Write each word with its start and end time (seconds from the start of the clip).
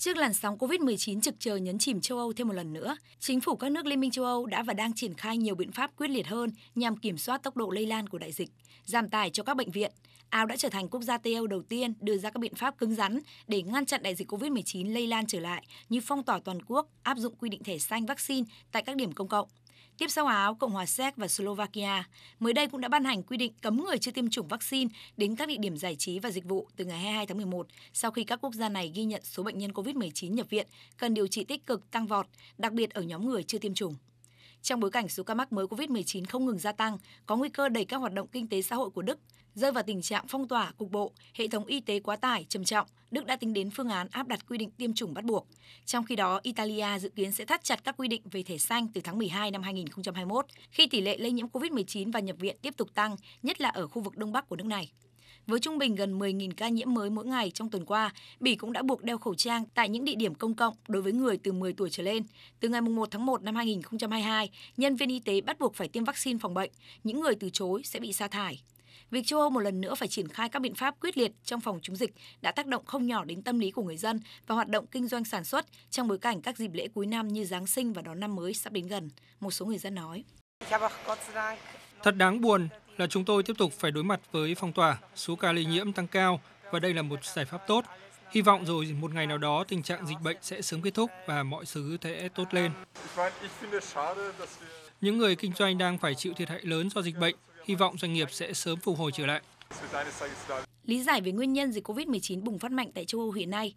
Trước 0.00 0.16
làn 0.16 0.34
sóng 0.34 0.58
COVID-19 0.58 1.20
trực 1.20 1.34
chờ 1.38 1.56
nhấn 1.56 1.78
chìm 1.78 2.00
châu 2.00 2.18
Âu 2.18 2.32
thêm 2.32 2.48
một 2.48 2.54
lần 2.54 2.72
nữa, 2.72 2.96
chính 3.18 3.40
phủ 3.40 3.56
các 3.56 3.72
nước 3.72 3.86
Liên 3.86 4.00
minh 4.00 4.10
châu 4.10 4.24
Âu 4.24 4.46
đã 4.46 4.62
và 4.62 4.74
đang 4.74 4.92
triển 4.92 5.14
khai 5.14 5.36
nhiều 5.36 5.54
biện 5.54 5.72
pháp 5.72 5.90
quyết 5.96 6.08
liệt 6.08 6.26
hơn 6.26 6.50
nhằm 6.74 6.96
kiểm 6.96 7.18
soát 7.18 7.42
tốc 7.42 7.56
độ 7.56 7.70
lây 7.70 7.86
lan 7.86 8.08
của 8.08 8.18
đại 8.18 8.32
dịch, 8.32 8.50
giảm 8.84 9.08
tải 9.08 9.30
cho 9.30 9.42
các 9.42 9.56
bệnh 9.56 9.70
viện. 9.70 9.92
Áo 10.28 10.46
đã 10.46 10.56
trở 10.56 10.68
thành 10.68 10.88
quốc 10.88 11.02
gia 11.02 11.18
Tây 11.18 11.34
Âu 11.34 11.46
đầu 11.46 11.62
tiên 11.62 11.94
đưa 12.00 12.18
ra 12.18 12.30
các 12.30 12.38
biện 12.40 12.54
pháp 12.54 12.78
cứng 12.78 12.94
rắn 12.94 13.20
để 13.48 13.62
ngăn 13.62 13.86
chặn 13.86 14.02
đại 14.02 14.14
dịch 14.14 14.32
COVID-19 14.32 14.92
lây 14.94 15.06
lan 15.06 15.26
trở 15.26 15.40
lại 15.40 15.66
như 15.88 16.00
phong 16.04 16.22
tỏa 16.22 16.40
toàn 16.44 16.62
quốc, 16.62 16.88
áp 17.02 17.18
dụng 17.18 17.34
quy 17.34 17.48
định 17.48 17.62
thẻ 17.64 17.78
xanh 17.78 18.06
vaccine 18.06 18.46
tại 18.72 18.82
các 18.82 18.96
điểm 18.96 19.12
công 19.12 19.28
cộng. 19.28 19.48
Tiếp 19.98 20.10
sau 20.10 20.26
Áo, 20.26 20.54
Cộng 20.54 20.70
hòa 20.70 20.86
Séc 20.86 21.16
và 21.16 21.28
Slovakia 21.28 22.04
mới 22.38 22.52
đây 22.52 22.66
cũng 22.66 22.80
đã 22.80 22.88
ban 22.88 23.04
hành 23.04 23.22
quy 23.22 23.36
định 23.36 23.52
cấm 23.62 23.84
người 23.84 23.98
chưa 23.98 24.10
tiêm 24.10 24.30
chủng 24.30 24.48
vaccine 24.48 24.90
đến 25.16 25.36
các 25.36 25.48
địa 25.48 25.56
điểm 25.58 25.76
giải 25.76 25.96
trí 25.96 26.18
và 26.18 26.30
dịch 26.30 26.44
vụ 26.44 26.68
từ 26.76 26.84
ngày 26.84 26.98
22 26.98 27.26
tháng 27.26 27.36
11 27.36 27.66
sau 27.92 28.10
khi 28.10 28.24
các 28.24 28.40
quốc 28.42 28.54
gia 28.54 28.68
này 28.68 28.92
ghi 28.94 29.04
nhận 29.04 29.22
số 29.24 29.42
bệnh 29.42 29.58
nhân 29.58 29.70
COVID-19 29.70 30.34
nhập 30.34 30.46
viện 30.50 30.66
cần 30.96 31.14
điều 31.14 31.26
trị 31.26 31.44
tích 31.44 31.66
cực 31.66 31.90
tăng 31.90 32.06
vọt, 32.06 32.26
đặc 32.58 32.72
biệt 32.72 32.90
ở 32.90 33.02
nhóm 33.02 33.28
người 33.28 33.42
chưa 33.42 33.58
tiêm 33.58 33.74
chủng. 33.74 33.94
Trong 34.62 34.80
bối 34.80 34.90
cảnh 34.90 35.08
số 35.08 35.22
ca 35.22 35.34
mắc 35.34 35.52
mới 35.52 35.66
COVID-19 35.66 36.24
không 36.28 36.46
ngừng 36.46 36.58
gia 36.58 36.72
tăng, 36.72 36.98
có 37.26 37.36
nguy 37.36 37.48
cơ 37.48 37.68
đẩy 37.68 37.84
các 37.84 37.96
hoạt 37.96 38.12
động 38.12 38.28
kinh 38.28 38.48
tế 38.48 38.62
xã 38.62 38.76
hội 38.76 38.90
của 38.90 39.02
Đức 39.02 39.18
rơi 39.54 39.72
vào 39.72 39.82
tình 39.82 40.02
trạng 40.02 40.24
phong 40.28 40.48
tỏa 40.48 40.72
cục 40.78 40.90
bộ, 40.90 41.12
hệ 41.34 41.48
thống 41.48 41.64
y 41.64 41.80
tế 41.80 42.00
quá 42.00 42.16
tải 42.16 42.46
trầm 42.48 42.64
trọng, 42.64 42.86
Đức 43.10 43.26
đã 43.26 43.36
tính 43.36 43.52
đến 43.52 43.70
phương 43.70 43.88
án 43.88 44.08
áp 44.10 44.28
đặt 44.28 44.48
quy 44.48 44.58
định 44.58 44.70
tiêm 44.70 44.94
chủng 44.94 45.14
bắt 45.14 45.24
buộc. 45.24 45.46
Trong 45.84 46.04
khi 46.04 46.16
đó, 46.16 46.40
Italia 46.42 46.98
dự 46.98 47.08
kiến 47.08 47.32
sẽ 47.32 47.44
thắt 47.44 47.64
chặt 47.64 47.84
các 47.84 47.96
quy 47.96 48.08
định 48.08 48.22
về 48.30 48.42
thẻ 48.42 48.58
xanh 48.58 48.88
từ 48.94 49.00
tháng 49.00 49.18
12 49.18 49.50
năm 49.50 49.62
2021, 49.62 50.46
khi 50.70 50.86
tỷ 50.86 51.00
lệ 51.00 51.18
lây 51.18 51.32
nhiễm 51.32 51.46
COVID-19 51.46 52.12
và 52.12 52.20
nhập 52.20 52.36
viện 52.38 52.56
tiếp 52.62 52.76
tục 52.76 52.94
tăng, 52.94 53.16
nhất 53.42 53.60
là 53.60 53.68
ở 53.68 53.88
khu 53.88 54.02
vực 54.02 54.16
đông 54.16 54.32
bắc 54.32 54.48
của 54.48 54.56
nước 54.56 54.66
này. 54.66 54.92
Với 55.50 55.60
trung 55.60 55.78
bình 55.78 55.94
gần 55.94 56.18
10.000 56.18 56.50
ca 56.56 56.68
nhiễm 56.68 56.94
mới 56.94 57.10
mỗi 57.10 57.26
ngày 57.26 57.50
trong 57.54 57.70
tuần 57.70 57.84
qua, 57.84 58.10
Bỉ 58.40 58.56
cũng 58.56 58.72
đã 58.72 58.82
buộc 58.82 59.02
đeo 59.02 59.18
khẩu 59.18 59.34
trang 59.34 59.64
tại 59.74 59.88
những 59.88 60.04
địa 60.04 60.14
điểm 60.14 60.34
công 60.34 60.54
cộng 60.54 60.74
đối 60.88 61.02
với 61.02 61.12
người 61.12 61.36
từ 61.42 61.52
10 61.52 61.72
tuổi 61.72 61.90
trở 61.90 62.02
lên. 62.02 62.22
Từ 62.60 62.68
ngày 62.68 62.80
1 62.80 63.08
tháng 63.10 63.26
1 63.26 63.42
năm 63.42 63.54
2022, 63.54 64.50
nhân 64.76 64.96
viên 64.96 65.08
y 65.08 65.20
tế 65.20 65.40
bắt 65.40 65.58
buộc 65.58 65.74
phải 65.74 65.88
tiêm 65.88 66.04
vaccine 66.04 66.38
phòng 66.42 66.54
bệnh, 66.54 66.70
những 67.04 67.20
người 67.20 67.34
từ 67.34 67.50
chối 67.52 67.82
sẽ 67.84 68.00
bị 68.00 68.12
sa 68.12 68.28
thải. 68.28 68.62
Việc 69.10 69.26
châu 69.26 69.40
Âu 69.40 69.50
một 69.50 69.60
lần 69.60 69.80
nữa 69.80 69.94
phải 69.94 70.08
triển 70.08 70.28
khai 70.28 70.48
các 70.48 70.62
biện 70.62 70.74
pháp 70.74 70.94
quyết 71.00 71.18
liệt 71.18 71.32
trong 71.44 71.60
phòng 71.60 71.78
chống 71.82 71.96
dịch 71.96 72.14
đã 72.42 72.52
tác 72.52 72.66
động 72.66 72.84
không 72.86 73.06
nhỏ 73.06 73.24
đến 73.24 73.42
tâm 73.42 73.58
lý 73.58 73.70
của 73.70 73.82
người 73.82 73.96
dân 73.96 74.20
và 74.46 74.54
hoạt 74.54 74.68
động 74.68 74.86
kinh 74.86 75.08
doanh 75.08 75.24
sản 75.24 75.44
xuất 75.44 75.66
trong 75.90 76.08
bối 76.08 76.18
cảnh 76.18 76.42
các 76.42 76.58
dịp 76.58 76.70
lễ 76.74 76.88
cuối 76.94 77.06
năm 77.06 77.28
như 77.28 77.44
Giáng 77.44 77.66
sinh 77.66 77.92
và 77.92 78.02
đón 78.02 78.20
năm 78.20 78.36
mới 78.36 78.54
sắp 78.54 78.72
đến 78.72 78.86
gần, 78.86 79.10
một 79.40 79.50
số 79.50 79.66
người 79.66 79.78
dân 79.78 79.94
nói. 79.94 80.24
Thật 82.02 82.16
đáng 82.16 82.40
buồn 82.40 82.68
là 82.96 83.06
chúng 83.06 83.24
tôi 83.24 83.42
tiếp 83.42 83.52
tục 83.58 83.72
phải 83.72 83.90
đối 83.90 84.04
mặt 84.04 84.20
với 84.32 84.54
phong 84.54 84.72
tỏa, 84.72 84.98
số 85.14 85.36
ca 85.36 85.52
lây 85.52 85.64
nhiễm 85.64 85.92
tăng 85.92 86.06
cao 86.06 86.40
và 86.70 86.78
đây 86.78 86.94
là 86.94 87.02
một 87.02 87.24
giải 87.24 87.44
pháp 87.44 87.66
tốt. 87.66 87.84
Hy 88.30 88.40
vọng 88.40 88.66
rồi 88.66 88.96
một 89.00 89.14
ngày 89.14 89.26
nào 89.26 89.38
đó 89.38 89.64
tình 89.68 89.82
trạng 89.82 90.06
dịch 90.06 90.20
bệnh 90.24 90.36
sẽ 90.42 90.62
sớm 90.62 90.82
kết 90.82 90.94
thúc 90.94 91.10
và 91.26 91.42
mọi 91.42 91.64
thứ 91.72 91.96
sẽ 92.02 92.28
tốt 92.28 92.44
lên. 92.50 92.72
Những 95.00 95.18
người 95.18 95.36
kinh 95.36 95.52
doanh 95.58 95.78
đang 95.78 95.98
phải 95.98 96.14
chịu 96.14 96.32
thiệt 96.36 96.48
hại 96.48 96.60
lớn 96.62 96.88
do 96.90 97.02
dịch 97.02 97.18
bệnh, 97.18 97.36
hy 97.64 97.74
vọng 97.74 97.98
doanh 97.98 98.12
nghiệp 98.12 98.28
sẽ 98.30 98.52
sớm 98.52 98.78
phục 98.78 98.98
hồi 98.98 99.10
trở 99.14 99.26
lại. 99.26 99.40
Lý 100.84 101.02
giải 101.02 101.20
về 101.20 101.32
nguyên 101.32 101.52
nhân 101.52 101.72
dịch 101.72 101.88
COVID-19 101.88 102.44
bùng 102.44 102.58
phát 102.58 102.72
mạnh 102.72 102.90
tại 102.94 103.04
châu 103.04 103.20
Âu 103.20 103.32
hiện 103.32 103.50
nay, 103.50 103.74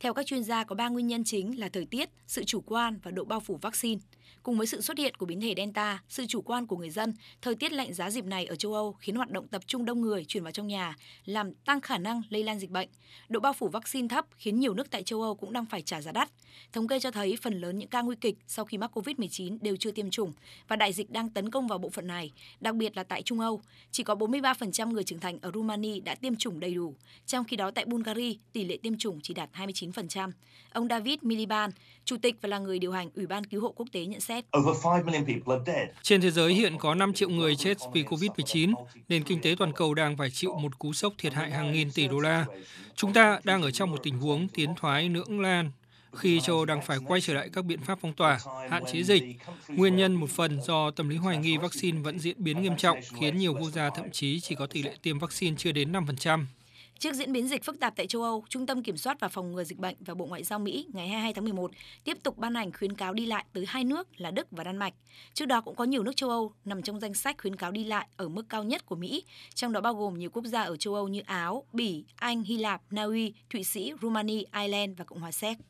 theo 0.00 0.14
các 0.14 0.26
chuyên 0.26 0.44
gia 0.44 0.64
có 0.64 0.74
3 0.74 0.88
nguyên 0.88 1.06
nhân 1.06 1.24
chính 1.24 1.60
là 1.60 1.68
thời 1.68 1.84
tiết, 1.84 2.08
sự 2.26 2.44
chủ 2.44 2.60
quan 2.60 2.98
và 3.02 3.10
độ 3.10 3.24
bao 3.24 3.40
phủ 3.40 3.58
vaccine. 3.62 4.00
Cùng 4.42 4.58
với 4.58 4.66
sự 4.66 4.80
xuất 4.80 4.98
hiện 4.98 5.14
của 5.14 5.26
biến 5.26 5.40
thể 5.40 5.54
Delta, 5.56 6.02
sự 6.08 6.26
chủ 6.26 6.42
quan 6.42 6.66
của 6.66 6.76
người 6.76 6.90
dân, 6.90 7.14
thời 7.42 7.54
tiết 7.54 7.72
lạnh 7.72 7.94
giá 7.94 8.10
dịp 8.10 8.24
này 8.24 8.46
ở 8.46 8.56
châu 8.56 8.74
Âu 8.74 8.92
khiến 8.92 9.16
hoạt 9.16 9.30
động 9.30 9.48
tập 9.48 9.62
trung 9.66 9.84
đông 9.84 10.00
người 10.00 10.24
chuyển 10.24 10.42
vào 10.42 10.52
trong 10.52 10.66
nhà, 10.66 10.96
làm 11.24 11.54
tăng 11.54 11.80
khả 11.80 11.98
năng 11.98 12.22
lây 12.28 12.42
lan 12.42 12.58
dịch 12.58 12.70
bệnh. 12.70 12.88
Độ 13.28 13.40
bao 13.40 13.52
phủ 13.52 13.68
vaccine 13.68 14.08
thấp 14.08 14.26
khiến 14.36 14.60
nhiều 14.60 14.74
nước 14.74 14.90
tại 14.90 15.02
châu 15.02 15.22
Âu 15.22 15.34
cũng 15.34 15.52
đang 15.52 15.66
phải 15.66 15.82
trả 15.82 16.00
giá 16.00 16.12
đắt. 16.12 16.30
Thống 16.72 16.88
kê 16.88 17.00
cho 17.00 17.10
thấy 17.10 17.36
phần 17.42 17.60
lớn 17.60 17.78
những 17.78 17.88
ca 17.88 18.02
nguy 18.02 18.16
kịch 18.16 18.36
sau 18.46 18.64
khi 18.64 18.78
mắc 18.78 18.98
COVID-19 18.98 19.58
đều 19.60 19.76
chưa 19.76 19.90
tiêm 19.90 20.10
chủng 20.10 20.32
và 20.68 20.76
đại 20.76 20.92
dịch 20.92 21.10
đang 21.10 21.28
tấn 21.28 21.50
công 21.50 21.66
vào 21.66 21.78
bộ 21.78 21.90
phận 21.90 22.06
này, 22.06 22.32
đặc 22.60 22.74
biệt 22.74 22.96
là 22.96 23.04
tại 23.04 23.22
Trung 23.22 23.40
Âu. 23.40 23.62
Chỉ 23.90 24.02
có 24.02 24.14
43% 24.14 24.90
người 24.90 25.04
trưởng 25.04 25.20
thành 25.20 25.38
ở 25.42 25.50
Rumani 25.54 26.00
đã 26.00 26.14
tiêm 26.14 26.36
chủng 26.36 26.60
đầy 26.60 26.74
đủ, 26.74 26.94
trong 27.26 27.44
khi 27.44 27.56
đó 27.56 27.70
tại 27.70 27.84
Bulgaria, 27.84 28.34
tỷ 28.52 28.64
lệ 28.64 28.78
tiêm 28.82 28.98
chủng 28.98 29.20
chỉ 29.22 29.34
đạt 29.34 29.50
29%. 29.52 29.85
Ông 30.72 30.88
David 30.88 31.18
Miliban, 31.22 31.70
chủ 32.04 32.16
tịch 32.22 32.36
và 32.40 32.48
là 32.48 32.58
người 32.58 32.78
điều 32.78 32.92
hành 32.92 33.10
Ủy 33.14 33.26
ban 33.26 33.44
cứu 33.44 33.60
hộ 33.60 33.72
quốc 33.76 33.86
tế 33.92 34.06
nhận 34.06 34.20
xét 34.20 34.44
trên 36.02 36.20
thế 36.20 36.30
giới 36.30 36.54
hiện 36.54 36.78
có 36.78 36.94
5 36.94 37.12
triệu 37.12 37.28
người 37.28 37.56
chết 37.56 37.78
vì 37.92 38.02
COVID-19, 38.02 38.74
nền 39.08 39.22
kinh 39.22 39.40
tế 39.42 39.54
toàn 39.58 39.72
cầu 39.72 39.94
đang 39.94 40.16
phải 40.16 40.30
chịu 40.30 40.54
một 40.54 40.78
cú 40.78 40.92
sốc 40.92 41.12
thiệt 41.18 41.32
hại 41.32 41.50
hàng 41.50 41.72
nghìn 41.72 41.90
tỷ 41.90 42.08
đô 42.08 42.20
la. 42.20 42.46
Chúng 42.94 43.12
ta 43.12 43.40
đang 43.44 43.62
ở 43.62 43.70
trong 43.70 43.90
một 43.90 43.98
tình 44.02 44.18
huống 44.18 44.48
tiến 44.48 44.74
thoái 44.76 45.08
lưỡng 45.08 45.40
lan 45.40 45.70
khi 46.16 46.40
châu 46.40 46.56
Âu 46.56 46.64
đang 46.64 46.82
phải 46.82 46.98
quay 47.06 47.20
trở 47.20 47.34
lại 47.34 47.48
các 47.52 47.64
biện 47.64 47.80
pháp 47.80 47.98
phong 48.02 48.12
tỏa, 48.12 48.38
hạn 48.70 48.84
chế 48.92 49.02
dịch. 49.02 49.22
Nguyên 49.68 49.96
nhân 49.96 50.14
một 50.14 50.30
phần 50.30 50.60
do 50.62 50.90
tâm 50.90 51.08
lý 51.08 51.16
hoài 51.16 51.38
nghi 51.38 51.56
vaccine 51.56 52.00
vẫn 52.00 52.18
diễn 52.18 52.44
biến 52.44 52.62
nghiêm 52.62 52.76
trọng, 52.76 52.98
khiến 53.20 53.38
nhiều 53.38 53.54
quốc 53.54 53.70
gia 53.70 53.90
thậm 53.90 54.10
chí 54.10 54.40
chỉ 54.40 54.54
có 54.54 54.66
tỷ 54.66 54.82
lệ 54.82 54.96
tiêm 55.02 55.18
vaccine 55.18 55.56
chưa 55.58 55.72
đến 55.72 55.92
5%. 55.92 56.44
Trước 56.98 57.14
diễn 57.14 57.32
biến 57.32 57.48
dịch 57.48 57.64
phức 57.64 57.80
tạp 57.80 57.96
tại 57.96 58.06
châu 58.06 58.22
Âu, 58.22 58.44
Trung 58.48 58.66
tâm 58.66 58.82
Kiểm 58.82 58.96
soát 58.96 59.20
và 59.20 59.28
Phòng 59.28 59.52
ngừa 59.52 59.64
Dịch 59.64 59.78
bệnh 59.78 59.96
và 60.00 60.14
Bộ 60.14 60.26
Ngoại 60.26 60.42
giao 60.44 60.58
Mỹ 60.58 60.86
ngày 60.92 61.08
22 61.08 61.34
tháng 61.34 61.44
11 61.44 61.70
tiếp 62.04 62.18
tục 62.22 62.38
ban 62.38 62.54
hành 62.54 62.72
khuyến 62.72 62.96
cáo 62.96 63.12
đi 63.12 63.26
lại 63.26 63.44
tới 63.52 63.64
hai 63.68 63.84
nước 63.84 64.20
là 64.20 64.30
Đức 64.30 64.46
và 64.50 64.64
Đan 64.64 64.76
Mạch. 64.76 64.94
Trước 65.34 65.46
đó 65.46 65.60
cũng 65.60 65.74
có 65.74 65.84
nhiều 65.84 66.02
nước 66.02 66.16
châu 66.16 66.30
Âu 66.30 66.52
nằm 66.64 66.82
trong 66.82 67.00
danh 67.00 67.14
sách 67.14 67.36
khuyến 67.42 67.56
cáo 67.56 67.70
đi 67.70 67.84
lại 67.84 68.06
ở 68.16 68.28
mức 68.28 68.42
cao 68.48 68.64
nhất 68.64 68.86
của 68.86 68.96
Mỹ, 68.96 69.24
trong 69.54 69.72
đó 69.72 69.80
bao 69.80 69.94
gồm 69.94 70.18
nhiều 70.18 70.30
quốc 70.30 70.44
gia 70.44 70.62
ở 70.62 70.76
châu 70.76 70.94
Âu 70.94 71.08
như 71.08 71.20
Áo, 71.26 71.64
Bỉ, 71.72 72.04
Anh, 72.16 72.42
Hy 72.42 72.56
Lạp, 72.56 72.82
Na 72.90 73.02
Uy, 73.02 73.34
Thụy 73.50 73.64
Sĩ, 73.64 73.92
Rumani, 74.02 74.44
Ireland 74.60 74.98
và 74.98 75.04
Cộng 75.04 75.20
hòa 75.20 75.32
Séc. 75.32 75.58